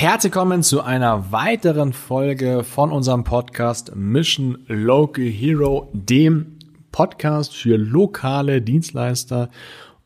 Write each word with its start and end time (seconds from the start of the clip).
Herzlich 0.00 0.32
willkommen 0.32 0.62
zu 0.62 0.80
einer 0.80 1.30
weiteren 1.30 1.92
Folge 1.92 2.64
von 2.64 2.90
unserem 2.90 3.22
Podcast 3.22 3.94
Mission 3.94 4.56
Local 4.66 5.26
Hero, 5.26 5.90
dem 5.92 6.56
Podcast 6.90 7.54
für 7.54 7.76
lokale 7.76 8.62
Dienstleister 8.62 9.50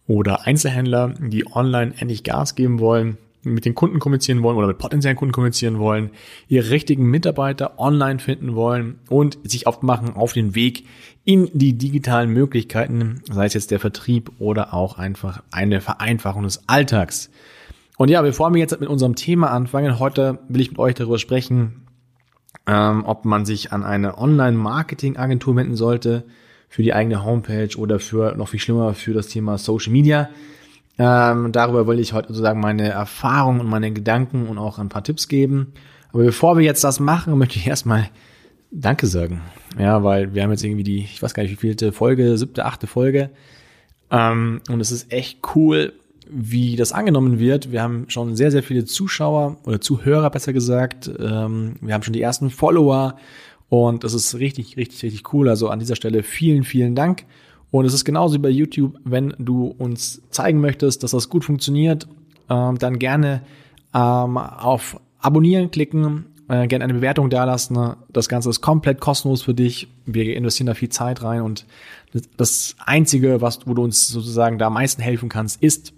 oder 0.08 0.48
Einzelhändler, 0.48 1.14
die 1.20 1.46
online 1.46 1.94
endlich 1.96 2.24
Gas 2.24 2.56
geben 2.56 2.80
wollen, 2.80 3.18
mit 3.44 3.66
den 3.66 3.76
Kunden 3.76 4.00
kommunizieren 4.00 4.42
wollen 4.42 4.56
oder 4.56 4.66
mit 4.66 4.78
potenziellen 4.78 5.16
Kunden 5.16 5.30
kommunizieren 5.32 5.78
wollen, 5.78 6.10
ihre 6.48 6.70
richtigen 6.70 7.04
Mitarbeiter 7.04 7.78
online 7.78 8.18
finden 8.18 8.56
wollen 8.56 8.98
und 9.08 9.38
sich 9.44 9.68
aufmachen 9.68 10.16
auf 10.16 10.32
den 10.32 10.56
Weg 10.56 10.86
in 11.24 11.48
die 11.52 11.78
digitalen 11.78 12.30
Möglichkeiten, 12.30 13.22
sei 13.30 13.46
es 13.46 13.54
jetzt 13.54 13.70
der 13.70 13.78
Vertrieb 13.78 14.32
oder 14.40 14.74
auch 14.74 14.98
einfach 14.98 15.44
eine 15.52 15.80
Vereinfachung 15.80 16.42
des 16.42 16.68
Alltags. 16.68 17.30
Und 17.96 18.10
ja, 18.10 18.22
bevor 18.22 18.52
wir 18.52 18.60
jetzt 18.60 18.78
mit 18.80 18.88
unserem 18.88 19.14
Thema 19.14 19.50
anfangen, 19.50 19.98
heute 19.98 20.40
will 20.48 20.60
ich 20.60 20.70
mit 20.70 20.78
euch 20.78 20.94
darüber 20.94 21.18
sprechen, 21.18 21.86
ähm, 22.66 23.04
ob 23.04 23.24
man 23.24 23.44
sich 23.44 23.72
an 23.72 23.84
eine 23.84 24.18
Online-Marketing-Agentur 24.18 25.56
wenden 25.56 25.76
sollte 25.76 26.24
für 26.68 26.82
die 26.82 26.92
eigene 26.92 27.24
Homepage 27.24 27.76
oder 27.76 28.00
für 28.00 28.34
noch 28.36 28.48
viel 28.48 28.60
schlimmer 28.60 28.94
für 28.94 29.12
das 29.12 29.28
Thema 29.28 29.58
Social 29.58 29.92
Media. 29.92 30.28
Ähm, 30.98 31.52
darüber 31.52 31.86
will 31.86 31.98
ich 31.98 32.12
heute 32.12 32.28
sozusagen 32.28 32.60
meine 32.60 32.88
Erfahrungen 32.88 33.60
und 33.60 33.68
meine 33.68 33.92
Gedanken 33.92 34.46
und 34.48 34.58
auch 34.58 34.78
ein 34.78 34.88
paar 34.88 35.04
Tipps 35.04 35.28
geben. 35.28 35.72
Aber 36.12 36.24
bevor 36.24 36.56
wir 36.56 36.64
jetzt 36.64 36.84
das 36.84 37.00
machen, 37.00 37.38
möchte 37.38 37.58
ich 37.58 37.66
erstmal 37.66 38.08
Danke 38.70 39.06
sagen. 39.06 39.40
Ja, 39.78 40.02
weil 40.02 40.34
wir 40.34 40.42
haben 40.42 40.50
jetzt 40.50 40.64
irgendwie 40.64 40.82
die, 40.82 40.98
ich 40.98 41.22
weiß 41.22 41.32
gar 41.34 41.44
nicht, 41.44 41.52
wie 41.52 41.56
vielte 41.56 41.92
Folge, 41.92 42.36
siebte, 42.38 42.64
achte 42.64 42.88
Folge. 42.88 43.30
Ähm, 44.10 44.60
und 44.68 44.80
es 44.80 44.90
ist 44.90 45.12
echt 45.12 45.40
cool, 45.54 45.92
wie 46.30 46.76
das 46.76 46.92
angenommen 46.92 47.38
wird. 47.38 47.72
Wir 47.72 47.82
haben 47.82 48.06
schon 48.08 48.36
sehr, 48.36 48.50
sehr 48.50 48.62
viele 48.62 48.84
Zuschauer 48.84 49.58
oder 49.64 49.80
Zuhörer 49.80 50.30
besser 50.30 50.52
gesagt. 50.52 51.10
Ähm, 51.18 51.76
wir 51.80 51.94
haben 51.94 52.02
schon 52.02 52.12
die 52.12 52.22
ersten 52.22 52.50
Follower 52.50 53.16
und 53.68 54.04
das 54.04 54.14
ist 54.14 54.34
richtig, 54.36 54.76
richtig, 54.76 55.02
richtig 55.02 55.32
cool. 55.32 55.48
Also 55.48 55.68
an 55.68 55.78
dieser 55.78 55.96
Stelle 55.96 56.22
vielen, 56.22 56.64
vielen 56.64 56.94
Dank. 56.94 57.24
Und 57.70 57.86
es 57.86 57.94
ist 57.94 58.04
genauso 58.04 58.34
wie 58.34 58.38
bei 58.38 58.50
YouTube, 58.50 58.96
wenn 59.04 59.34
du 59.38 59.74
uns 59.78 60.22
zeigen 60.30 60.60
möchtest, 60.60 61.02
dass 61.02 61.10
das 61.10 61.28
gut 61.28 61.44
funktioniert, 61.44 62.06
ähm, 62.48 62.78
dann 62.78 62.98
gerne 62.98 63.42
ähm, 63.92 64.36
auf 64.36 65.00
Abonnieren 65.18 65.70
klicken, 65.70 66.26
äh, 66.48 66.66
gerne 66.66 66.84
eine 66.84 66.94
Bewertung 66.94 67.30
dalassen. 67.30 67.96
Das 68.12 68.28
Ganze 68.28 68.50
ist 68.50 68.60
komplett 68.60 69.00
kostenlos 69.00 69.42
für 69.42 69.54
dich. 69.54 69.88
Wir 70.04 70.36
investieren 70.36 70.66
da 70.66 70.74
viel 70.74 70.90
Zeit 70.90 71.22
rein 71.22 71.42
und 71.42 71.66
das 72.36 72.76
Einzige, 72.78 73.40
was, 73.40 73.66
wo 73.66 73.74
du 73.74 73.82
uns 73.82 74.08
sozusagen 74.08 74.58
da 74.58 74.68
am 74.68 74.74
meisten 74.74 75.02
helfen 75.02 75.28
kannst, 75.28 75.62
ist, 75.62 75.93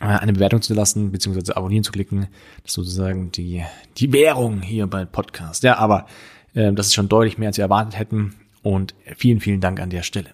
eine 0.00 0.32
Bewertung 0.32 0.62
zu 0.62 0.74
lassen, 0.74 1.12
beziehungsweise 1.12 1.56
abonnieren 1.56 1.84
zu 1.84 1.92
klicken. 1.92 2.28
Das 2.62 2.72
ist 2.72 2.74
sozusagen 2.74 3.30
die, 3.30 3.62
die 3.98 4.12
Währung 4.12 4.62
hier 4.62 4.86
bei 4.86 5.04
Podcast. 5.04 5.62
Ja, 5.62 5.78
aber 5.78 6.06
äh, 6.54 6.72
das 6.72 6.86
ist 6.86 6.94
schon 6.94 7.08
deutlich 7.08 7.38
mehr, 7.38 7.48
als 7.48 7.58
wir 7.58 7.64
erwartet 7.64 7.98
hätten. 7.98 8.34
Und 8.62 8.94
vielen, 9.16 9.40
vielen 9.40 9.60
Dank 9.60 9.80
an 9.80 9.90
der 9.90 10.02
Stelle. 10.02 10.30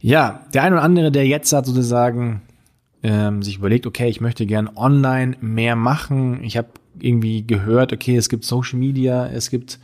Ja, 0.00 0.46
der 0.52 0.64
eine 0.64 0.76
oder 0.76 0.84
andere, 0.84 1.12
der 1.12 1.26
jetzt 1.26 1.52
hat 1.52 1.64
sozusagen 1.64 2.42
ähm, 3.02 3.42
sich 3.42 3.58
überlegt, 3.58 3.86
okay, 3.86 4.08
ich 4.08 4.20
möchte 4.20 4.46
gern 4.46 4.68
online 4.74 5.36
mehr 5.40 5.76
machen. 5.76 6.42
Ich 6.42 6.56
habe 6.56 6.68
irgendwie 6.98 7.46
gehört, 7.46 7.92
okay, 7.92 8.16
es 8.16 8.28
gibt 8.28 8.44
Social 8.44 8.78
Media, 8.78 9.26
es 9.26 9.50
gibt 9.50 9.78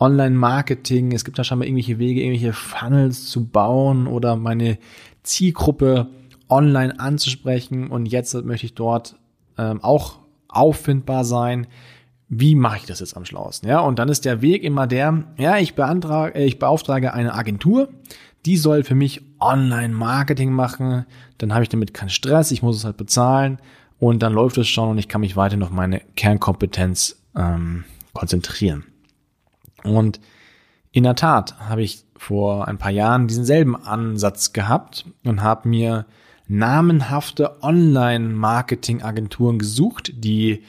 Online-Marketing, 0.00 1.12
es 1.12 1.24
gibt 1.24 1.38
da 1.38 1.44
schon 1.44 1.58
mal 1.58 1.64
irgendwelche 1.64 1.98
Wege, 1.98 2.22
irgendwelche 2.22 2.52
Funnels 2.52 3.26
zu 3.26 3.46
bauen 3.46 4.06
oder 4.06 4.36
meine 4.36 4.78
Zielgruppe 5.22 6.08
online 6.48 6.98
anzusprechen 6.98 7.88
und 7.88 8.06
jetzt 8.06 8.34
möchte 8.44 8.66
ich 8.66 8.74
dort 8.74 9.16
ähm, 9.56 9.82
auch 9.82 10.18
auffindbar 10.48 11.24
sein. 11.24 11.66
Wie 12.28 12.54
mache 12.54 12.78
ich 12.78 12.86
das 12.86 13.00
jetzt 13.00 13.16
am 13.16 13.24
schlauesten? 13.24 13.68
Ja, 13.68 13.80
und 13.80 13.98
dann 13.98 14.08
ist 14.08 14.24
der 14.24 14.42
Weg 14.42 14.62
immer 14.62 14.86
der, 14.86 15.24
ja, 15.38 15.58
ich 15.58 15.74
beantrage, 15.74 16.34
äh, 16.34 16.44
ich 16.44 16.58
beauftrage 16.58 17.12
eine 17.12 17.34
Agentur, 17.34 17.88
die 18.46 18.56
soll 18.56 18.84
für 18.84 18.94
mich 18.94 19.22
Online-Marketing 19.40 20.52
machen, 20.52 21.06
dann 21.38 21.52
habe 21.52 21.62
ich 21.62 21.68
damit 21.68 21.94
keinen 21.94 22.10
Stress, 22.10 22.50
ich 22.50 22.62
muss 22.62 22.76
es 22.76 22.84
halt 22.84 22.96
bezahlen 22.96 23.58
und 23.98 24.22
dann 24.22 24.32
läuft 24.32 24.58
es 24.58 24.68
schon 24.68 24.90
und 24.90 24.98
ich 24.98 25.08
kann 25.08 25.20
mich 25.20 25.36
weiter 25.36 25.60
auf 25.62 25.70
meine 25.70 26.00
Kernkompetenz 26.16 27.22
ähm, 27.36 27.84
konzentrieren. 28.12 28.84
Und 29.84 30.20
in 30.92 31.04
der 31.04 31.14
Tat 31.14 31.58
habe 31.60 31.82
ich 31.82 32.04
vor 32.16 32.66
ein 32.68 32.78
paar 32.78 32.90
Jahren 32.90 33.28
diesen 33.28 33.44
selben 33.44 33.76
Ansatz 33.76 34.52
gehabt 34.52 35.04
und 35.24 35.42
habe 35.42 35.68
mir 35.68 36.06
namenhafte 36.48 37.62
Online-Marketing-Agenturen 37.62 39.58
gesucht, 39.58 40.12
die 40.14 40.62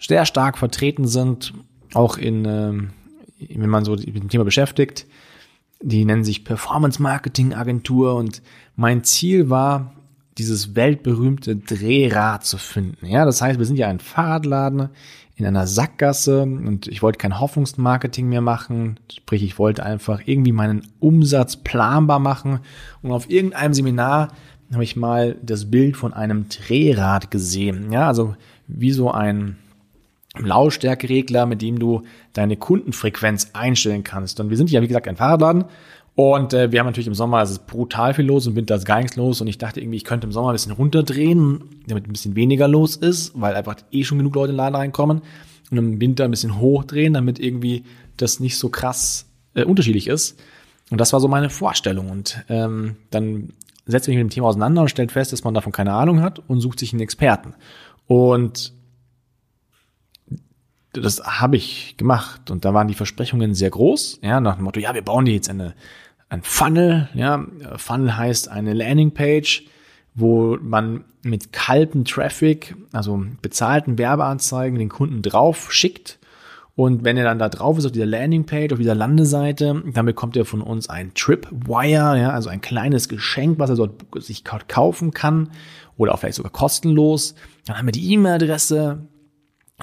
sehr 0.00 0.26
stark 0.26 0.56
vertreten 0.58 1.06
sind, 1.06 1.52
auch 1.92 2.16
in, 2.16 2.44
äh, 2.44 2.72
wenn 3.58 3.70
man 3.70 3.84
so 3.84 3.92
mit 3.92 4.16
dem 4.16 4.28
Thema 4.28 4.44
beschäftigt. 4.44 5.06
Die 5.82 6.04
nennen 6.04 6.24
sich 6.24 6.44
Performance-Marketing-Agentur 6.44 8.14
und 8.14 8.42
mein 8.76 9.04
Ziel 9.04 9.50
war, 9.50 9.92
dieses 10.38 10.74
weltberühmte 10.74 11.56
Drehrad 11.56 12.44
zu 12.44 12.58
finden. 12.58 13.06
Ja, 13.06 13.24
das 13.24 13.40
heißt, 13.40 13.58
wir 13.58 13.66
sind 13.66 13.76
ja 13.76 13.88
ein 13.88 14.00
Fahrradladen 14.00 14.88
in 15.36 15.46
einer 15.46 15.66
Sackgasse 15.66 16.42
und 16.42 16.86
ich 16.86 17.02
wollte 17.02 17.18
kein 17.18 17.40
Hoffnungsmarketing 17.40 18.28
mehr 18.28 18.40
machen. 18.40 19.00
Sprich, 19.12 19.42
ich 19.42 19.58
wollte 19.58 19.84
einfach 19.84 20.22
irgendwie 20.26 20.52
meinen 20.52 20.88
Umsatz 21.00 21.56
planbar 21.56 22.18
machen 22.18 22.60
und 23.02 23.12
auf 23.12 23.30
irgendeinem 23.30 23.74
Seminar 23.74 24.28
habe 24.74 24.84
ich 24.84 24.96
mal 24.96 25.36
das 25.42 25.70
Bild 25.70 25.96
von 25.96 26.12
einem 26.12 26.46
Drehrad 26.48 27.30
gesehen. 27.30 27.92
Ja, 27.92 28.08
also 28.08 28.36
wie 28.66 28.92
so 28.92 29.10
ein 29.10 29.56
Lautstärkeregler, 30.36 31.46
mit 31.46 31.62
dem 31.62 31.78
du 31.78 32.02
deine 32.32 32.56
Kundenfrequenz 32.56 33.50
einstellen 33.52 34.04
kannst. 34.04 34.40
Und 34.40 34.50
wir 34.50 34.56
sind 34.56 34.70
ja, 34.70 34.82
wie 34.82 34.88
gesagt, 34.88 35.06
ein 35.08 35.16
Fahrradladen. 35.16 35.64
Und 36.16 36.54
äh, 36.54 36.70
wir 36.70 36.78
haben 36.78 36.86
natürlich 36.86 37.08
im 37.08 37.14
Sommer, 37.14 37.42
es 37.42 37.50
ist 37.50 37.66
brutal 37.66 38.14
viel 38.14 38.26
los 38.26 38.46
und 38.46 38.52
im 38.52 38.56
Winter 38.56 38.76
ist 38.76 38.84
gar 38.84 39.00
nichts 39.00 39.16
los. 39.16 39.40
Und 39.40 39.48
ich 39.48 39.58
dachte 39.58 39.80
irgendwie, 39.80 39.96
ich 39.96 40.04
könnte 40.04 40.26
im 40.26 40.32
Sommer 40.32 40.50
ein 40.50 40.54
bisschen 40.54 40.72
runterdrehen, 40.72 41.62
damit 41.86 42.06
ein 42.06 42.12
bisschen 42.12 42.36
weniger 42.36 42.68
los 42.68 42.96
ist, 42.96 43.32
weil 43.34 43.54
einfach 43.54 43.76
eh 43.90 44.04
schon 44.04 44.18
genug 44.18 44.34
Leute 44.34 44.50
in 44.50 44.54
den 44.54 44.58
Laden 44.58 44.76
reinkommen. 44.76 45.22
Und 45.70 45.78
im 45.78 46.00
Winter 46.00 46.24
ein 46.24 46.30
bisschen 46.30 46.60
hochdrehen, 46.60 47.14
damit 47.14 47.40
irgendwie 47.40 47.84
das 48.16 48.38
nicht 48.38 48.58
so 48.58 48.68
krass 48.68 49.26
äh, 49.54 49.64
unterschiedlich 49.64 50.06
ist. 50.06 50.38
Und 50.90 51.00
das 51.00 51.12
war 51.12 51.20
so 51.20 51.28
meine 51.28 51.50
Vorstellung. 51.50 52.10
Und 52.10 52.44
ähm, 52.48 52.96
dann 53.10 53.50
setzt 53.86 54.08
mich 54.08 54.16
mit 54.16 54.24
dem 54.24 54.30
Thema 54.30 54.48
auseinander 54.48 54.82
und 54.82 54.88
stellt 54.88 55.12
fest, 55.12 55.32
dass 55.32 55.44
man 55.44 55.54
davon 55.54 55.72
keine 55.72 55.92
Ahnung 55.92 56.20
hat 56.20 56.40
und 56.48 56.60
sucht 56.60 56.78
sich 56.78 56.92
einen 56.92 57.02
Experten. 57.02 57.54
Und 58.06 58.72
das 60.92 61.22
habe 61.24 61.56
ich 61.56 61.96
gemacht. 61.96 62.50
Und 62.50 62.64
da 62.64 62.72
waren 62.72 62.88
die 62.88 62.94
Versprechungen 62.94 63.54
sehr 63.54 63.70
groß, 63.70 64.20
ja, 64.22 64.40
nach 64.40 64.56
dem 64.56 64.64
Motto, 64.64 64.80
ja, 64.80 64.94
wir 64.94 65.02
bauen 65.02 65.24
dir 65.24 65.34
jetzt 65.34 65.50
eine, 65.50 65.74
ein 66.28 66.42
Funnel, 66.42 67.08
ja, 67.14 67.44
Funnel 67.76 68.16
heißt 68.16 68.48
eine 68.48 68.72
Landingpage, 68.72 69.64
wo 70.14 70.56
man 70.60 71.04
mit 71.22 71.52
kalten 71.52 72.04
Traffic, 72.04 72.76
also 72.92 73.24
bezahlten 73.42 73.98
Werbeanzeigen 73.98 74.78
den 74.78 74.88
Kunden 74.88 75.22
drauf 75.22 75.72
schickt 75.72 76.18
und 76.76 77.04
wenn 77.04 77.16
er 77.16 77.24
dann 77.24 77.38
da 77.38 77.48
drauf 77.48 77.78
ist 77.78 77.86
auf 77.86 77.92
dieser 77.92 78.06
Landingpage, 78.06 78.72
auf 78.72 78.78
dieser 78.78 78.96
Landeseite, 78.96 79.82
dann 79.92 80.06
bekommt 80.06 80.36
er 80.36 80.44
von 80.44 80.60
uns 80.60 80.88
ein 80.88 81.14
Tripwire, 81.14 82.18
ja, 82.18 82.30
also 82.30 82.48
ein 82.48 82.60
kleines 82.60 83.08
Geschenk, 83.08 83.60
was 83.60 83.70
er 83.70 83.76
dort 83.76 84.02
sich 84.16 84.42
kaufen 84.44 85.12
kann 85.12 85.50
oder 85.96 86.12
auch 86.12 86.18
vielleicht 86.18 86.36
sogar 86.36 86.50
kostenlos. 86.50 87.36
Dann 87.66 87.78
haben 87.78 87.86
wir 87.86 87.92
die 87.92 88.12
E-Mail-Adresse 88.12 89.06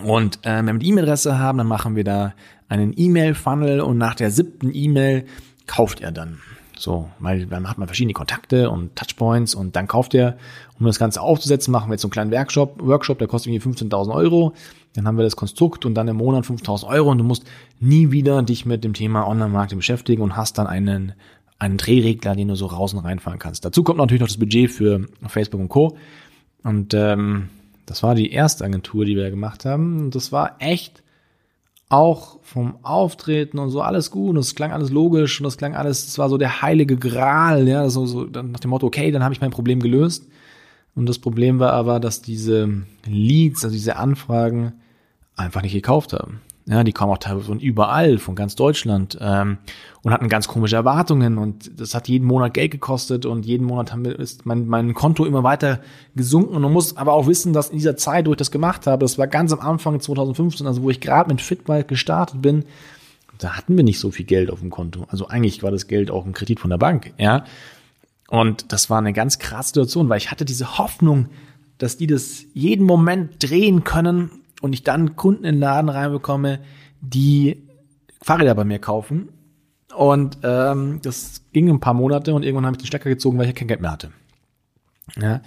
und 0.04 0.40
äh, 0.46 0.58
wenn 0.58 0.76
wir 0.76 0.80
die 0.80 0.90
E-Mail-Adresse 0.90 1.40
haben, 1.40 1.60
dann 1.60 1.68
machen 1.68 1.96
wir 1.96 2.04
da 2.04 2.34
einen 2.68 2.94
E-Mail-Funnel 2.96 3.80
und 3.80 3.98
nach 3.98 4.16
der 4.16 4.32
siebten 4.32 4.72
E-Mail 4.74 5.26
kauft 5.68 6.02
er 6.02 6.12
dann. 6.12 6.40
So, 6.82 7.10
weil 7.20 7.46
dann 7.46 7.70
hat 7.70 7.78
man 7.78 7.88
verschiedene 7.88 8.14
Kontakte 8.14 8.72
und 8.72 8.96
Touchpoints 8.96 9.54
und 9.54 9.76
dann 9.76 9.88
kauft 9.88 10.16
er, 10.16 10.38
um 10.80 10.88
das 10.88 10.98
Ganze 10.98 11.22
aufzusetzen, 11.22 11.72
machen 11.72 11.90
wir 11.90 11.94
jetzt 11.94 12.02
so 12.02 12.08
einen 12.08 12.12
kleinen 12.12 12.32
Workshop, 12.32 12.82
Workshop, 12.82 13.20
der 13.20 13.28
kostet 13.28 13.54
irgendwie 13.54 13.86
15.000 13.86 14.12
Euro. 14.12 14.54
Dann 14.96 15.06
haben 15.06 15.16
wir 15.16 15.24
das 15.24 15.36
Konstrukt 15.36 15.86
und 15.86 15.94
dann 15.94 16.08
im 16.08 16.18
Monat 16.18 16.46
5.000 16.46 16.88
Euro 16.88 17.12
und 17.12 17.20
du 17.20 17.24
musst 17.24 17.46
nie 17.80 18.10
wieder 18.10 18.42
dich 18.42 18.66
mit 18.66 18.84
dem 18.84 18.94
Thema 18.94 19.28
Online-Marketing 19.28 19.78
beschäftigen 19.78 20.24
und 20.24 20.36
hast 20.36 20.58
dann 20.58 20.66
einen, 20.66 21.14
einen 21.60 21.78
Drehregler, 21.78 22.36
den 22.36 22.48
du 22.48 22.56
so 22.56 22.66
raus 22.66 22.96
und 22.96 23.02
reinfahren 23.02 23.38
kannst. 23.38 23.64
Dazu 23.64 23.84
kommt 23.84 24.00
natürlich 24.00 24.22
noch 24.22 24.28
das 24.28 24.40
Budget 24.40 24.72
für 24.72 25.06
Facebook 25.28 25.62
und 25.62 25.70
Co. 25.70 25.96
Und 26.64 26.96
ähm, 26.96 27.50
das 27.86 28.02
war 28.02 28.16
die 28.16 28.32
erste 28.32 28.66
Agentur, 28.66 29.06
die 29.06 29.16
wir 29.16 29.30
gemacht 29.30 29.66
haben. 29.66 30.00
Und 30.00 30.16
das 30.16 30.32
war 30.32 30.56
echt 30.58 31.04
auch 31.92 32.40
vom 32.42 32.78
Auftreten 32.84 33.60
und 33.60 33.70
so 33.70 33.82
alles 33.82 34.12
gut 34.12 34.32
und 34.32 34.38
es 34.38 34.56
klang 34.56 34.72
alles 34.72 34.92
logisch 34.92 35.40
und 35.40 35.44
das 35.44 35.58
klang 35.58 35.76
alles, 35.76 36.08
es 36.08 36.18
war 36.18 36.30
so 36.30 36.38
der 36.38 36.62
heilige 36.62 36.96
Gral, 36.96 37.68
ja, 37.68 37.90
so, 37.90 38.06
so 38.06 38.26
dann 38.26 38.52
nach 38.52 38.62
dem 38.62 38.70
Motto, 38.70 38.88
okay, 38.88 39.12
dann 39.12 39.24
habe 39.24 39.34
ich 39.34 39.42
mein 39.42 39.52
Problem 39.52 39.80
gelöst. 39.80 40.28
Und 40.96 41.08
das 41.08 41.20
Problem 41.20 41.60
war 41.60 41.74
aber, 41.74 42.00
dass 42.00 42.22
diese 42.22 42.84
Leads, 43.06 43.64
also 43.64 43.74
diese 43.74 43.96
Anfragen 43.96 44.74
einfach 45.36 45.62
nicht 45.62 45.74
gekauft 45.74 46.14
haben. 46.14 46.42
Ja, 46.72 46.86
die 46.86 46.94
kommen 46.94 47.12
auch 47.12 47.18
teilweise 47.18 47.48
von 47.48 47.60
überall, 47.60 48.18
von 48.18 48.34
ganz 48.34 48.56
Deutschland 48.56 49.18
ähm, 49.20 49.58
und 50.04 50.14
hatten 50.14 50.30
ganz 50.30 50.48
komische 50.48 50.78
Erwartungen 50.78 51.38
und 51.38 51.70
das 51.78 51.94
hat 51.94 52.08
jeden 52.08 52.26
Monat 52.26 52.54
Geld 52.54 52.72
gekostet 52.72 53.26
und 53.26 53.46
jeden 53.46 53.68
Monat 53.68 53.92
haben 53.92 54.06
wir, 54.06 54.18
ist 54.18 54.46
mein, 54.46 54.68
mein 54.68 54.94
Konto 54.94 55.26
immer 55.26 55.44
weiter 55.44 55.82
gesunken 56.16 56.56
und 56.56 56.62
man 56.62 56.72
muss 56.72 56.96
aber 56.96 57.12
auch 57.12 57.28
wissen, 57.28 57.52
dass 57.52 57.72
in 57.72 57.76
dieser 57.76 57.98
Zeit, 57.98 58.26
wo 58.26 58.32
ich 58.32 58.38
das 58.38 58.52
gemacht 58.52 58.88
habe, 58.88 59.04
das 59.04 59.18
war 59.18 59.28
ganz 59.28 59.52
am 59.52 59.60
Anfang 59.60 60.00
2015, 60.00 60.66
also 60.66 60.82
wo 60.82 60.90
ich 60.90 61.02
gerade 61.02 61.30
mit 61.30 61.42
Fitbike 61.42 61.90
gestartet 61.90 62.42
bin, 62.42 62.64
da 63.38 63.58
hatten 63.58 63.76
wir 63.76 63.84
nicht 63.84 64.00
so 64.00 64.10
viel 64.10 64.26
Geld 64.26 64.50
auf 64.50 64.62
dem 64.62 64.70
Konto. 64.70 65.06
Also 65.10 65.28
eigentlich 65.28 65.64
war 65.64 65.72
das 65.72 65.88
Geld 65.88 66.10
auch 66.10 66.26
ein 66.26 66.32
Kredit 66.32 66.62
von 66.62 66.70
der 66.70 66.78
Bank, 66.78 67.14
ja. 67.18 67.44
Und 68.30 68.72
das 68.72 68.90
war 68.90 69.00
eine 69.00 69.12
ganz 69.12 69.40
krasse 69.40 69.70
Situation, 69.70 70.08
weil 70.08 70.20
ich 70.20 70.32
hatte 70.32 70.46
diese 70.46 70.78
Hoffnung, 70.78 71.28
dass 71.80 71.98
die 71.98 72.08
das 72.08 72.46
jeden 72.54 72.86
Moment 72.86 73.44
drehen 73.44 73.84
können 73.84 74.41
und 74.62 74.74
ich 74.74 74.84
dann 74.84 75.16
Kunden 75.16 75.44
in 75.44 75.56
den 75.56 75.62
Laden 75.62 75.90
reinbekomme, 75.90 76.60
die 77.02 77.68
Fahrräder 78.22 78.56
bei 78.56 78.64
mir 78.64 78.80
kaufen. 78.80 79.30
Und 79.96 80.38
ähm, 80.44 81.00
das 81.04 81.44
ging 81.52 81.70
ein 81.70 81.82
paar 81.82 81.94
Monate 81.94 82.34
und 82.34 82.44
irgendwann 82.44 82.66
habe 82.66 82.76
ich 82.78 82.84
den 82.84 82.88
Stecker 82.88 83.10
gezogen, 83.10 83.38
weil 83.38 83.50
ich 83.50 83.56
kein 83.56 83.68
Geld 83.68 83.82
mehr 83.82 83.92
hatte. 83.92 84.12
Ja. 85.20 85.42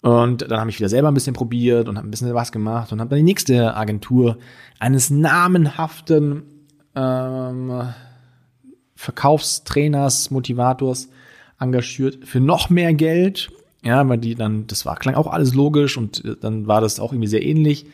Und 0.00 0.50
dann 0.50 0.60
habe 0.60 0.70
ich 0.70 0.78
wieder 0.78 0.88
selber 0.88 1.08
ein 1.08 1.14
bisschen 1.14 1.34
probiert 1.34 1.88
und 1.88 1.98
habe 1.98 2.06
ein 2.06 2.10
bisschen 2.10 2.32
was 2.32 2.52
gemacht 2.52 2.92
und 2.92 3.00
habe 3.00 3.10
dann 3.10 3.18
die 3.18 3.24
nächste 3.24 3.76
Agentur 3.76 4.38
eines 4.78 5.10
namenhaften 5.10 6.44
ähm, 6.94 7.82
Verkaufstrainers, 8.94 10.30
Motivators 10.30 11.08
engagiert 11.58 12.24
für 12.24 12.40
noch 12.40 12.70
mehr 12.70 12.94
Geld. 12.94 13.50
Ja, 13.82 14.08
weil 14.08 14.18
die 14.18 14.34
dann, 14.34 14.66
das 14.66 14.86
war, 14.86 14.96
klang 14.96 15.14
auch 15.14 15.26
alles 15.26 15.54
logisch 15.54 15.96
und 15.96 16.24
äh, 16.24 16.36
dann 16.40 16.66
war 16.66 16.80
das 16.80 16.98
auch 16.98 17.12
irgendwie 17.12 17.28
sehr 17.28 17.44
ähnlich 17.44 17.86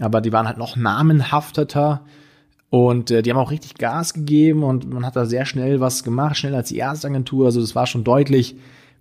aber 0.00 0.20
die 0.20 0.32
waren 0.32 0.46
halt 0.46 0.58
noch 0.58 0.76
namenhafteter 0.76 2.02
und 2.68 3.10
äh, 3.10 3.22
die 3.22 3.30
haben 3.30 3.38
auch 3.38 3.50
richtig 3.50 3.74
Gas 3.74 4.12
gegeben 4.12 4.62
und 4.62 4.92
man 4.92 5.06
hat 5.06 5.16
da 5.16 5.26
sehr 5.26 5.46
schnell 5.46 5.80
was 5.80 6.02
gemacht, 6.02 6.36
schneller 6.36 6.58
als 6.58 6.68
die 6.68 6.76
erste 6.76 7.08
Agentur. 7.08 7.46
Also 7.46 7.60
das 7.60 7.74
war 7.74 7.86
schon 7.86 8.04
deutlich 8.04 8.56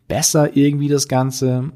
besser 0.08 0.56
irgendwie 0.56 0.88
das 0.88 1.08
Ganze, 1.08 1.72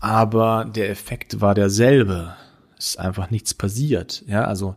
aber 0.00 0.64
der 0.64 0.90
Effekt 0.90 1.40
war 1.40 1.54
derselbe. 1.54 2.34
Es 2.78 2.90
ist 2.90 2.98
einfach 2.98 3.30
nichts 3.30 3.54
passiert. 3.54 4.24
Ja, 4.26 4.44
also 4.44 4.76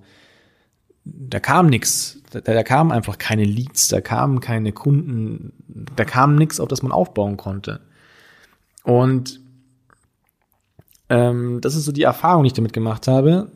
da 1.06 1.40
kam 1.40 1.68
nichts, 1.68 2.22
da, 2.32 2.42
da 2.42 2.64
kam 2.64 2.92
einfach 2.92 3.18
keine 3.18 3.46
Leads, 3.46 3.88
da 3.88 4.02
kamen 4.02 4.40
keine 4.42 4.74
Kunden, 4.74 5.54
da 5.96 6.04
kam 6.06 6.36
nichts, 6.36 6.60
auf 6.60 6.68
das 6.68 6.84
man 6.84 6.92
aufbauen 6.92 7.38
konnte. 7.38 7.80
Und 8.84 9.40
ähm, 11.10 11.62
das 11.62 11.76
ist 11.76 11.86
so 11.86 11.92
die 11.92 12.04
Erfahrung, 12.04 12.44
die 12.44 12.48
ich 12.48 12.54
damit 12.54 12.74
gemacht 12.74 13.08
habe 13.08 13.52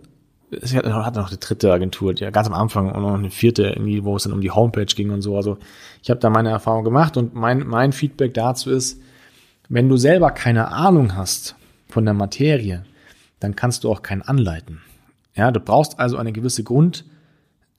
es 0.51 0.73
hatte 0.75 0.89
noch 0.89 1.05
eine 1.05 1.37
dritte 1.37 1.71
Agentur, 1.71 2.13
die 2.13 2.29
ganz 2.31 2.47
am 2.47 2.53
Anfang 2.53 2.91
und 2.91 3.01
noch 3.01 3.13
eine 3.13 3.31
vierte, 3.31 3.63
irgendwie, 3.63 4.03
wo 4.03 4.15
es 4.15 4.23
dann 4.23 4.33
um 4.33 4.41
die 4.41 4.51
Homepage 4.51 4.85
ging 4.85 5.09
und 5.11 5.21
so. 5.21 5.37
Also 5.37 5.57
ich 6.03 6.09
habe 6.09 6.19
da 6.19 6.29
meine 6.29 6.49
Erfahrung 6.49 6.83
gemacht 6.83 7.15
und 7.15 7.33
mein, 7.33 7.65
mein 7.65 7.93
Feedback 7.93 8.33
dazu 8.33 8.69
ist, 8.69 9.01
wenn 9.69 9.87
du 9.87 9.95
selber 9.95 10.31
keine 10.31 10.67
Ahnung 10.69 11.15
hast 11.15 11.55
von 11.87 12.03
der 12.03 12.13
Materie, 12.13 12.83
dann 13.39 13.55
kannst 13.55 13.83
du 13.83 13.91
auch 13.91 14.01
keinen 14.01 14.21
anleiten. 14.21 14.81
Ja, 15.35 15.51
du 15.51 15.61
brauchst 15.61 15.99
also 15.99 16.17
eine 16.17 16.33
gewisse 16.33 16.63
Grund, 16.63 17.05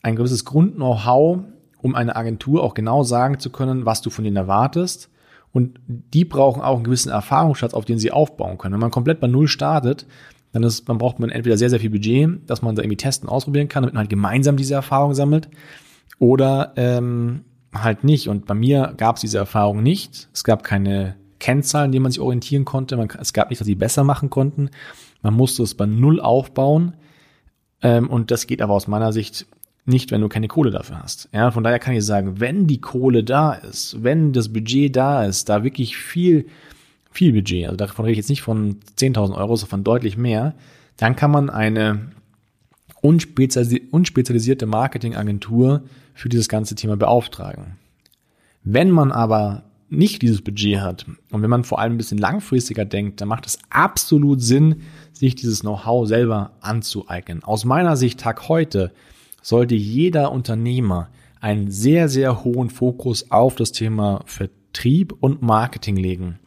ein 0.02 0.16
gewisses 0.16 0.46
Grund-Know-how, 0.46 1.40
um 1.82 1.94
eine 1.94 2.16
Agentur 2.16 2.62
auch 2.62 2.72
genau 2.72 3.02
sagen 3.02 3.38
zu 3.38 3.50
können, 3.50 3.84
was 3.84 4.00
du 4.00 4.08
von 4.08 4.24
ihnen 4.24 4.36
erwartest. 4.36 5.10
Und 5.52 5.78
die 5.86 6.24
brauchen 6.24 6.62
auch 6.62 6.76
einen 6.76 6.84
gewissen 6.84 7.10
Erfahrungsschatz, 7.10 7.74
auf 7.74 7.84
den 7.84 7.98
sie 7.98 8.10
aufbauen 8.10 8.56
können. 8.56 8.72
Wenn 8.72 8.80
man 8.80 8.90
komplett 8.90 9.20
bei 9.20 9.26
Null 9.26 9.48
startet, 9.48 10.06
dann, 10.52 10.62
ist, 10.62 10.88
dann 10.88 10.98
braucht 10.98 11.18
man 11.18 11.30
entweder 11.30 11.56
sehr, 11.56 11.70
sehr 11.70 11.80
viel 11.80 11.90
Budget, 11.90 12.48
dass 12.48 12.62
man 12.62 12.74
da 12.74 12.82
irgendwie 12.82 12.96
testen, 12.96 13.28
ausprobieren 13.28 13.68
kann, 13.68 13.82
damit 13.82 13.94
man 13.94 14.02
halt 14.02 14.10
gemeinsam 14.10 14.56
diese 14.56 14.74
Erfahrung 14.74 15.14
sammelt. 15.14 15.48
Oder 16.18 16.72
ähm, 16.76 17.44
halt 17.74 18.04
nicht. 18.04 18.28
Und 18.28 18.46
bei 18.46 18.54
mir 18.54 18.94
gab 18.96 19.16
es 19.16 19.22
diese 19.22 19.38
Erfahrung 19.38 19.82
nicht. 19.82 20.28
Es 20.32 20.44
gab 20.44 20.62
keine 20.62 21.16
Kennzahlen, 21.38 21.90
die 21.90 22.00
man 22.00 22.12
sich 22.12 22.20
orientieren 22.20 22.64
konnte. 22.64 22.96
Man, 22.96 23.08
es 23.18 23.32
gab 23.32 23.50
nicht, 23.50 23.60
dass 23.60 23.66
sie 23.66 23.74
besser 23.74 24.04
machen 24.04 24.30
konnten. 24.30 24.70
Man 25.22 25.34
musste 25.34 25.62
es 25.62 25.74
bei 25.74 25.86
Null 25.86 26.20
aufbauen. 26.20 26.94
Ähm, 27.80 28.10
und 28.10 28.30
das 28.30 28.46
geht 28.46 28.62
aber 28.62 28.74
aus 28.74 28.88
meiner 28.88 29.12
Sicht 29.12 29.46
nicht, 29.84 30.12
wenn 30.12 30.20
du 30.20 30.28
keine 30.28 30.48
Kohle 30.48 30.70
dafür 30.70 31.02
hast. 31.02 31.28
Ja, 31.32 31.50
von 31.50 31.64
daher 31.64 31.78
kann 31.78 31.94
ich 31.94 32.04
sagen, 32.04 32.38
wenn 32.38 32.66
die 32.66 32.80
Kohle 32.80 33.24
da 33.24 33.54
ist, 33.54 34.02
wenn 34.04 34.32
das 34.32 34.52
Budget 34.52 34.94
da 34.94 35.24
ist, 35.24 35.48
da 35.48 35.64
wirklich 35.64 35.96
viel 35.96 36.46
viel 37.12 37.32
Budget, 37.32 37.66
also 37.66 37.76
davon 37.76 38.04
rede 38.04 38.12
ich 38.12 38.18
jetzt 38.18 38.30
nicht 38.30 38.42
von 38.42 38.80
10.000 38.98 39.36
Euro, 39.36 39.56
sondern 39.56 39.70
von 39.70 39.84
deutlich 39.84 40.16
mehr, 40.16 40.54
dann 40.96 41.16
kann 41.16 41.30
man 41.30 41.50
eine 41.50 42.10
unspezialisierte 43.02 44.66
Marketingagentur 44.66 45.82
für 46.14 46.28
dieses 46.28 46.48
ganze 46.48 46.74
Thema 46.74 46.96
beauftragen. 46.96 47.76
Wenn 48.64 48.90
man 48.90 49.10
aber 49.10 49.64
nicht 49.88 50.22
dieses 50.22 50.40
Budget 50.40 50.80
hat 50.80 51.04
und 51.30 51.42
wenn 51.42 51.50
man 51.50 51.64
vor 51.64 51.78
allem 51.78 51.94
ein 51.94 51.98
bisschen 51.98 52.18
langfristiger 52.18 52.84
denkt, 52.84 53.20
dann 53.20 53.28
macht 53.28 53.46
es 53.46 53.58
absolut 53.68 54.40
Sinn, 54.40 54.82
sich 55.12 55.34
dieses 55.34 55.60
Know-how 55.60 56.08
selber 56.08 56.52
anzueignen. 56.60 57.44
Aus 57.44 57.64
meiner 57.64 57.96
Sicht 57.96 58.20
Tag 58.20 58.48
heute 58.48 58.92
sollte 59.42 59.74
jeder 59.74 60.32
Unternehmer 60.32 61.08
einen 61.40 61.70
sehr, 61.70 62.08
sehr 62.08 62.44
hohen 62.44 62.70
Fokus 62.70 63.30
auf 63.30 63.56
das 63.56 63.72
Thema 63.72 64.22
Vertrieb 64.26 65.12
und 65.20 65.42
Marketing 65.42 65.96
legen. 65.96 66.38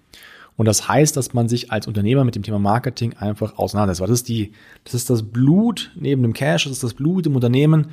Und 0.58 0.66
das 0.66 0.88
heißt, 0.88 1.18
dass 1.18 1.34
man 1.34 1.50
sich 1.50 1.72
als 1.72 1.88
Unternehmer 1.88 2.24
mit 2.24 2.36
dem 2.36 2.44
Thema 2.44 2.60
Marketing 2.60 3.14
einfach 3.14 3.58
auseinandersetzt. 3.58 4.02
Weil 4.02 4.08
das 4.08 4.20
ist 4.20 4.30
die, 4.30 4.54
das 4.84 4.94
ist 4.94 5.10
das 5.10 5.24
Blut 5.24 5.92
neben 5.96 6.22
dem 6.22 6.34
Cash, 6.34 6.64
das 6.64 6.74
ist 6.74 6.84
das 6.84 6.94
Blut 6.94 7.28
im 7.28 7.36
Unternehmen, 7.36 7.88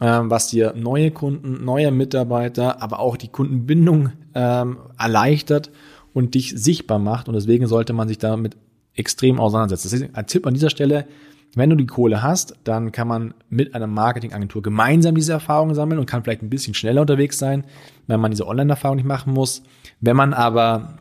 ähm, 0.00 0.30
was 0.30 0.48
dir 0.48 0.74
neue 0.76 1.10
Kunden, 1.10 1.64
neue 1.64 1.90
Mitarbeiter, 1.90 2.82
aber 2.82 2.98
auch 2.98 3.16
die 3.16 3.28
Kundenbindung 3.28 4.10
ähm, 4.34 4.78
erleichtert 4.98 5.70
und 6.12 6.34
dich 6.34 6.50
sichtbar 6.50 6.98
macht. 6.98 7.28
Und 7.28 7.34
deswegen 7.34 7.66
sollte 7.66 7.92
man 7.92 8.08
sich 8.08 8.18
damit 8.18 8.56
extrem 8.94 9.40
auseinandersetzen. 9.40 9.90
Das 9.90 10.00
ist 10.00 10.16
ein 10.16 10.26
Tipp 10.26 10.46
an 10.46 10.54
dieser 10.54 10.70
Stelle. 10.70 11.06
Wenn 11.56 11.70
du 11.70 11.76
die 11.76 11.86
Kohle 11.86 12.22
hast, 12.22 12.56
dann 12.64 12.90
kann 12.90 13.06
man 13.06 13.34
mit 13.48 13.74
einer 13.74 13.86
Marketingagentur 13.86 14.60
gemeinsam 14.60 15.14
diese 15.14 15.32
Erfahrungen 15.32 15.74
sammeln 15.74 16.00
und 16.00 16.06
kann 16.06 16.24
vielleicht 16.24 16.42
ein 16.42 16.50
bisschen 16.50 16.74
schneller 16.74 17.00
unterwegs 17.00 17.38
sein, 17.38 17.64
wenn 18.08 18.20
man 18.20 18.32
diese 18.32 18.48
Online-Erfahrung 18.48 18.96
nicht 18.96 19.06
machen 19.06 19.32
muss. 19.32 19.62
Wenn 20.00 20.16
man 20.16 20.34
aber 20.34 20.98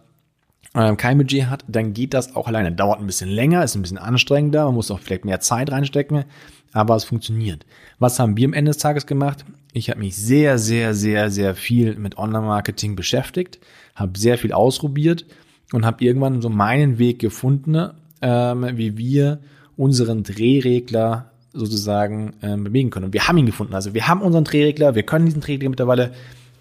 kein 0.73 1.17
Budget 1.19 1.47
hat, 1.47 1.63
dann 1.67 1.93
geht 1.93 2.13
das 2.13 2.35
auch 2.35 2.47
alleine. 2.47 2.71
Dauert 2.71 2.99
ein 2.99 3.05
bisschen 3.05 3.29
länger, 3.29 3.63
ist 3.63 3.75
ein 3.75 3.83
bisschen 3.83 3.99
anstrengender, 3.99 4.65
man 4.65 4.73
muss 4.73 4.89
auch 4.89 4.99
vielleicht 4.99 5.25
mehr 5.25 5.39
Zeit 5.39 5.71
reinstecken, 5.71 6.25
aber 6.71 6.95
es 6.95 7.03
funktioniert. 7.03 7.65
Was 7.99 8.19
haben 8.19 8.35
wir 8.37 8.47
am 8.47 8.53
Ende 8.53 8.71
des 8.71 8.79
Tages 8.79 9.05
gemacht? 9.05 9.45
Ich 9.71 9.89
habe 9.89 9.99
mich 9.99 10.15
sehr, 10.15 10.57
sehr, 10.57 10.95
sehr, 10.95 11.29
sehr 11.29 11.55
viel 11.55 11.95
mit 11.95 12.17
Online-Marketing 12.17 12.95
beschäftigt, 12.95 13.59
habe 13.95 14.17
sehr 14.17 14.37
viel 14.37 14.51
ausprobiert 14.51 15.25
und 15.71 15.85
habe 15.85 16.03
irgendwann 16.03 16.41
so 16.41 16.49
meinen 16.49 16.97
Weg 16.97 17.19
gefunden, 17.19 17.91
ähm, 18.21 18.67
wie 18.73 18.97
wir 18.97 19.39
unseren 19.77 20.23
Drehregler 20.23 21.31
sozusagen 21.53 22.33
ähm, 22.41 22.63
bewegen 22.63 22.89
können. 22.89 23.05
Und 23.05 23.13
wir 23.13 23.27
haben 23.27 23.37
ihn 23.37 23.45
gefunden. 23.45 23.75
Also 23.75 23.93
wir 23.93 24.07
haben 24.07 24.21
unseren 24.21 24.43
Drehregler, 24.43 24.95
wir 24.95 25.03
können 25.03 25.25
diesen 25.25 25.41
Drehregler 25.41 25.69
mittlerweile 25.69 26.13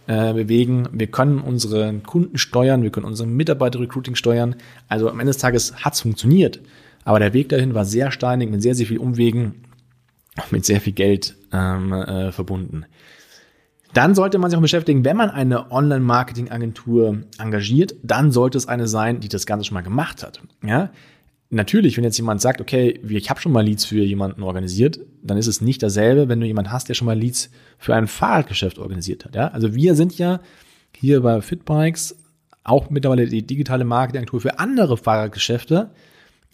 äh, 0.07 0.33
bewegen. 0.33 0.89
Wir 0.93 1.07
können 1.07 1.39
unsere 1.39 1.93
Kunden 2.01 2.39
steuern, 2.39 2.83
wir 2.83 2.91
können 2.91 3.07
unsere 3.07 3.29
Mitarbeiter-Recruiting 3.29 4.15
steuern. 4.15 4.57
Also 4.89 5.09
am 5.09 5.21
Ende 5.21 5.31
des 5.31 5.39
Tages 5.39 5.75
hat's 5.85 6.01
funktioniert. 6.01 6.61
Aber 7.05 7.19
der 7.19 7.33
Weg 7.33 7.49
dahin 7.49 7.75
war 7.75 7.85
sehr 7.85 8.13
steinig, 8.13 8.51
mit 8.51 8.63
sehr, 8.63 8.75
sehr 8.75 8.87
viel 8.87 8.99
Umwegen, 8.99 9.65
mit 10.51 10.65
sehr 10.65 10.81
viel 10.81 10.93
Geld 10.93 11.37
ähm, 11.53 11.93
äh, 11.93 12.33
verbunden. 12.33 12.87
Dann 13.93 14.15
sollte 14.15 14.39
man 14.39 14.51
sich 14.51 14.57
auch 14.57 14.63
beschäftigen, 14.63 15.05
wenn 15.05 15.17
man 15.17 15.31
eine 15.31 15.71
Online-Marketing-Agentur 15.71 17.25
engagiert, 17.39 17.95
dann 18.03 18.33
sollte 18.33 18.57
es 18.57 18.67
eine 18.67 18.89
sein, 18.89 19.21
die 19.21 19.29
das 19.29 19.45
Ganze 19.45 19.67
schon 19.67 19.75
mal 19.75 19.83
gemacht 19.83 20.23
hat. 20.23 20.41
Ja? 20.65 20.91
Natürlich, 21.53 21.97
wenn 21.97 22.05
jetzt 22.05 22.17
jemand 22.17 22.41
sagt, 22.41 22.61
okay, 22.61 22.99
ich 23.09 23.31
habe 23.31 23.41
schon 23.41 23.53
mal 23.53 23.65
Leads 23.65 23.85
für 23.85 24.03
jemanden 24.03 24.43
organisiert, 24.43 25.01
dann 25.23 25.37
ist 25.37 25.47
es 25.47 25.61
nicht 25.61 25.83
dasselbe, 25.83 26.29
wenn 26.29 26.41
du 26.41 26.47
jemanden 26.47 26.73
hast, 26.73 26.89
der 26.89 26.95
schon 26.95 27.07
mal 27.07 27.19
Leads 27.19 27.51
für 27.79 27.95
ein 27.95 28.09
Fahrradgeschäft 28.09 28.79
organisiert 28.79 29.25
hat. 29.25 29.35
Ja? 29.35 29.49
Also 29.49 29.75
wir 29.75 29.95
sind 29.95 30.17
ja 30.19 30.41
hier 30.97 31.21
bei 31.21 31.41
Fitbikes 31.41 32.17
auch 32.65 32.91
mittlerweile 32.91 33.27
die 33.27 33.47
digitale 33.47 33.85
Marketingagentur 33.85 34.41
für 34.41 34.59
andere 34.59 34.97
Fahrradgeschäfte. 34.97 35.91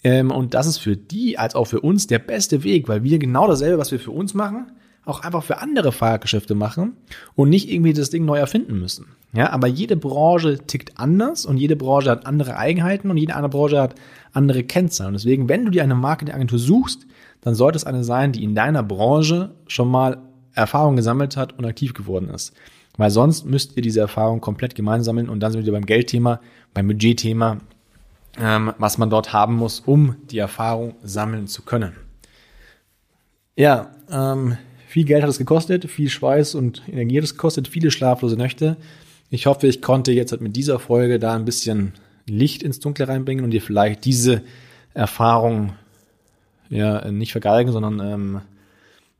Ähm, 0.02 0.30
und 0.30 0.54
das 0.54 0.66
ist 0.66 0.78
für 0.78 0.96
die 0.96 1.38
als 1.38 1.54
auch 1.54 1.66
für 1.66 1.80
uns 1.80 2.06
der 2.06 2.18
beste 2.18 2.64
Weg, 2.64 2.88
weil 2.88 3.04
wir 3.04 3.18
genau 3.18 3.46
dasselbe, 3.46 3.78
was 3.78 3.92
wir 3.92 4.00
für 4.00 4.10
uns 4.10 4.34
machen, 4.34 4.72
auch 5.08 5.20
einfach 5.20 5.42
für 5.42 5.58
andere 5.58 5.92
Fahrradgeschäfte 5.92 6.54
machen 6.54 6.96
und 7.34 7.48
nicht 7.48 7.70
irgendwie 7.70 7.92
das 7.92 8.10
Ding 8.10 8.24
neu 8.24 8.38
erfinden 8.38 8.78
müssen. 8.78 9.06
Ja, 9.32 9.50
aber 9.50 9.66
jede 9.66 9.96
Branche 9.96 10.58
tickt 10.58 10.98
anders 10.98 11.44
und 11.44 11.58
jede 11.58 11.76
Branche 11.76 12.10
hat 12.10 12.26
andere 12.26 12.56
Eigenheiten 12.56 13.10
und 13.10 13.16
jede 13.16 13.34
andere 13.34 13.50
Branche 13.50 13.80
hat 13.80 13.94
andere 14.32 14.64
Kennzahlen. 14.64 15.08
Und 15.08 15.20
deswegen, 15.20 15.48
wenn 15.48 15.64
du 15.64 15.70
dir 15.70 15.82
eine 15.82 15.94
Marketingagentur 15.94 16.58
suchst, 16.58 17.06
dann 17.42 17.54
sollte 17.54 17.76
es 17.76 17.84
eine 17.84 18.04
sein, 18.04 18.32
die 18.32 18.42
in 18.42 18.54
deiner 18.54 18.82
Branche 18.82 19.54
schon 19.66 19.90
mal 19.90 20.18
Erfahrung 20.54 20.96
gesammelt 20.96 21.36
hat 21.36 21.58
und 21.58 21.64
aktiv 21.64 21.94
geworden 21.94 22.30
ist. 22.30 22.52
Weil 22.96 23.10
sonst 23.10 23.46
müsst 23.46 23.76
ihr 23.76 23.82
diese 23.82 24.00
Erfahrung 24.00 24.40
komplett 24.40 24.74
gemeinsam 24.74 25.16
sammeln 25.16 25.28
und 25.28 25.40
dann 25.40 25.52
sind 25.52 25.64
wir 25.64 25.72
beim 25.72 25.86
Geldthema, 25.86 26.40
beim 26.74 26.88
Budgetthema, 26.88 27.58
ähm, 28.38 28.72
was 28.78 28.98
man 28.98 29.08
dort 29.08 29.32
haben 29.32 29.54
muss, 29.54 29.80
um 29.80 30.16
die 30.30 30.38
Erfahrung 30.38 30.94
sammeln 31.02 31.46
zu 31.46 31.62
können. 31.62 31.92
Ja, 33.56 33.90
ähm, 34.10 34.56
viel 34.88 35.04
Geld 35.04 35.22
hat 35.22 35.28
es 35.28 35.36
gekostet, 35.36 35.84
viel 35.90 36.08
Schweiß 36.08 36.54
und 36.54 36.82
Energie 36.88 37.18
hat 37.18 37.24
es 37.24 37.34
gekostet, 37.34 37.68
viele 37.68 37.90
schlaflose 37.90 38.36
Nächte. 38.36 38.78
Ich 39.28 39.44
hoffe, 39.44 39.66
ich 39.66 39.82
konnte 39.82 40.12
jetzt 40.12 40.32
halt 40.32 40.40
mit 40.40 40.56
dieser 40.56 40.78
Folge 40.78 41.18
da 41.18 41.34
ein 41.34 41.44
bisschen 41.44 41.92
Licht 42.26 42.62
ins 42.62 42.80
Dunkle 42.80 43.06
reinbringen 43.06 43.44
und 43.44 43.50
dir 43.50 43.60
vielleicht 43.60 44.06
diese 44.06 44.40
Erfahrung 44.94 45.74
ja 46.70 47.10
nicht 47.10 47.32
vergeigen, 47.32 47.70
sondern 47.70 48.00
ähm, 48.00 48.40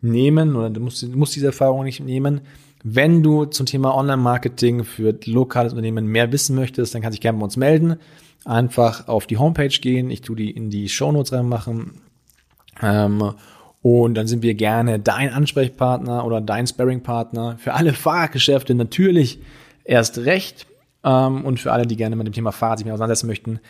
nehmen 0.00 0.56
oder 0.56 0.70
du 0.70 0.80
musst, 0.80 1.06
musst 1.14 1.37
diese 1.37 1.46
Erfahrung 1.46 1.84
nicht 1.84 2.00
nehmen. 2.00 2.40
Wenn 2.82 3.22
du 3.22 3.44
zum 3.44 3.66
Thema 3.66 3.94
Online-Marketing 3.94 4.84
für 4.84 5.18
lokales 5.26 5.75
Unternehmen 5.75 6.06
mehr 6.06 6.32
wissen 6.32 6.56
möchtest, 6.56 6.94
dann 6.94 7.02
kannst 7.02 7.16
du 7.16 7.18
dich 7.18 7.22
gerne 7.22 7.38
bei 7.38 7.44
uns 7.44 7.58
melden. 7.58 7.96
Einfach 8.46 9.06
auf 9.06 9.26
die 9.26 9.37
Homepage 9.37 9.68
gehen. 9.68 10.10
Ich 10.10 10.22
tue 10.22 10.37
die 10.37 10.50
in 10.50 10.70
die 10.70 10.88
Show 10.88 11.12
Notes 11.12 11.34
reinmachen. 11.34 12.00
Ähm, 12.80 13.34
und 13.82 14.14
dann 14.14 14.26
sind 14.26 14.42
wir 14.42 14.54
gerne 14.54 14.99
dein 14.99 15.32
Ansprechpartner 15.32 16.25
oder 16.25 16.40
dein 16.40 16.66
Sparring-Partner 16.66 17.56
für 17.58 17.75
alle 17.75 17.92
Fahrradgeschäfte 17.92 18.75
natürlich 18.75 19.38
erst 19.85 20.18
recht. 20.18 20.66
Ähm, 21.04 21.44
und 21.44 21.61
für 21.61 21.73
alle, 21.73 21.87
die 21.87 21.97
gerne 21.97 22.16
mit 22.16 22.26
dem 22.26 22.32
Thema 22.32 22.52
Fahrrad 22.52 22.78
sich 22.78 22.85
mehr 22.85 22.94
auseinandersetzen 22.94 23.28
möchten, 23.28 23.61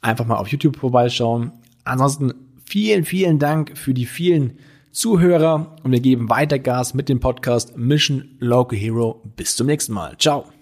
einfach 0.00 0.26
mal 0.26 0.36
auf 0.36 0.48
YouTube 0.48 0.76
vorbeischauen. 0.76 1.52
Ansonsten 1.84 2.34
vielen, 2.64 3.04
vielen 3.04 3.38
Dank 3.38 3.76
für 3.76 3.94
die 3.94 4.06
vielen 4.06 4.58
Zuhörer 4.92 5.76
und 5.82 5.92
wir 5.92 6.00
geben 6.00 6.28
weiter 6.28 6.58
Gas 6.58 6.94
mit 6.94 7.08
dem 7.08 7.20
Podcast 7.20 7.76
Mission 7.76 8.36
Local 8.38 8.78
Hero. 8.78 9.22
Bis 9.36 9.56
zum 9.56 9.66
nächsten 9.66 9.92
Mal. 9.92 10.16
Ciao. 10.18 10.53